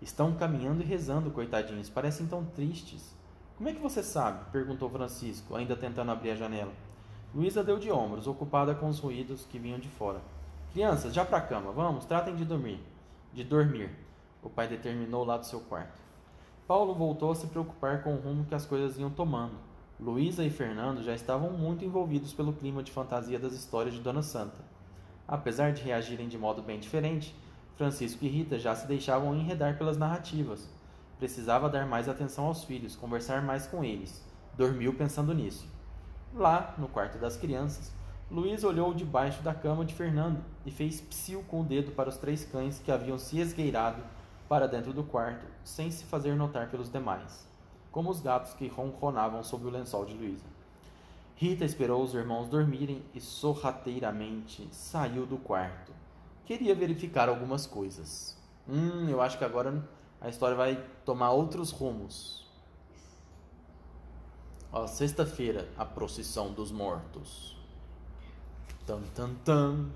Estão 0.02 0.36
caminhando 0.36 0.82
e 0.82 0.86
rezando, 0.86 1.32
coitadinhos. 1.32 1.90
Parecem 1.90 2.28
tão 2.28 2.46
tristes. 2.46 3.16
Como 3.58 3.70
é 3.70 3.74
que 3.74 3.82
você 3.82 4.04
sabe? 4.04 4.52
perguntou 4.52 4.90
Francisco, 4.90 5.56
ainda 5.56 5.76
tentando 5.76 6.12
abrir 6.12 6.32
a 6.32 6.36
janela. 6.36 6.72
Luísa 7.34 7.64
deu 7.64 7.80
de 7.80 7.92
ombros, 7.92 8.28
ocupada 8.28 8.76
com 8.76 8.88
os 8.88 9.00
ruídos 9.00 9.46
que 9.46 9.60
vinham 9.60 9.80
de 9.80 9.90
fora. 9.90 10.22
Crianças, 10.72 11.14
já 11.14 11.26
para 11.26 11.40
a 11.40 11.42
cama, 11.42 11.72
vamos, 11.72 12.06
tratem 12.06 12.36
de 12.36 12.46
dormir. 12.46 12.80
De 13.34 13.44
dormir. 13.44 13.90
O 14.44 14.50
pai 14.50 14.68
determinou 14.68 15.24
lá 15.24 15.38
do 15.38 15.46
seu 15.46 15.60
quarto. 15.60 16.00
Paulo 16.68 16.94
voltou 16.94 17.32
a 17.32 17.36
se 17.36 17.48
preocupar 17.48 18.04
com 18.04 18.14
o 18.14 18.20
rumo 18.20 18.46
que 18.46 18.54
as 18.54 18.66
coisas 18.66 18.98
iam 19.00 19.10
tomando. 19.10 19.56
Luísa 20.00 20.44
e 20.44 20.50
Fernando 20.50 21.02
já 21.02 21.16
estavam 21.16 21.52
muito 21.52 21.84
envolvidos 21.84 22.34
pelo 22.34 22.54
clima 22.54 22.84
de 22.84 22.92
fantasia 22.92 23.40
das 23.40 23.54
histórias 23.54 23.96
de 23.96 24.02
Dona 24.02 24.22
Santa. 24.22 24.60
Apesar 25.28 25.74
de 25.74 25.82
reagirem 25.82 26.28
de 26.28 26.38
modo 26.38 26.62
bem 26.62 26.80
diferente, 26.80 27.36
Francisco 27.78 28.26
e 28.26 28.28
Rita 28.28 28.58
já 28.58 28.74
se 28.74 28.88
deixavam 28.88 29.36
enredar 29.36 29.78
pelas 29.78 30.00
narrativas. 30.00 30.68
Precisava 31.20 31.70
dar 31.70 31.86
mais 31.86 32.10
atenção 32.10 32.46
aos 32.46 32.64
filhos, 32.64 32.96
conversar 32.96 33.44
mais 33.44 33.68
com 33.68 33.84
eles. 33.84 34.26
Dormiu 34.58 34.96
pensando 34.96 35.32
nisso. 35.32 35.68
Lá, 36.34 36.74
no 36.80 36.88
quarto 36.88 37.20
das 37.20 37.38
crianças, 37.38 37.94
Luiz 38.32 38.64
olhou 38.64 38.96
debaixo 38.96 39.44
da 39.44 39.54
cama 39.54 39.86
de 39.86 39.94
Fernando 39.94 40.44
e 40.66 40.72
fez 40.72 41.00
psiu 41.00 41.44
com 41.44 41.62
o 41.62 41.64
dedo 41.64 41.92
para 41.92 42.10
os 42.10 42.18
três 42.18 42.44
cães 42.46 42.80
que 42.80 42.92
haviam 42.92 43.20
se 43.20 43.40
esgueirado 43.40 44.02
para 44.50 44.68
dentro 44.68 44.92
do 44.92 45.04
quarto, 45.04 45.46
sem 45.64 45.92
se 45.92 46.04
fazer 46.06 46.36
notar 46.36 46.72
pelos 46.72 46.92
demais, 46.92 47.48
como 47.92 48.10
os 48.10 48.20
gatos 48.20 48.54
que 48.54 48.68
ronronavam 48.68 49.44
sob 49.44 49.68
o 49.68 49.70
lençol 49.70 50.04
de 50.04 50.16
Luísa. 50.16 50.46
Rita 51.36 51.64
esperou 51.64 52.02
os 52.02 52.16
irmãos 52.16 52.48
dormirem 52.48 53.04
e 53.14 53.22
sorrateiramente 53.22 54.68
saiu 54.72 55.28
do 55.28 55.38
quarto 55.38 56.07
queria 56.48 56.74
verificar 56.74 57.28
algumas 57.28 57.68
coisas. 57.68 58.38
Hum, 58.68 59.10
eu 59.10 59.22
acho 59.22 59.38
que 59.38 59.44
agora 59.44 59.84
a 60.22 60.30
história 60.30 60.56
vai 60.56 60.82
tomar 61.04 61.32
outros 61.32 61.72
rumos. 61.72 62.48
Ó, 64.72 64.88
sexta-feira, 64.88 65.68
a 65.78 65.84
procissão 65.84 66.54
dos 66.54 66.72
mortos. 66.72 67.58
Tan, 68.86 69.02
tan, 69.14 69.34
tan. 69.44 69.90